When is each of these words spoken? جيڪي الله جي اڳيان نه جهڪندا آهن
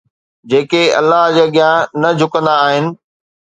جيڪي 0.53 0.81
الله 0.99 1.21
جي 1.37 1.43
اڳيان 1.47 1.77
نه 2.01 2.09
جهڪندا 2.19 2.59
آهن 2.67 2.93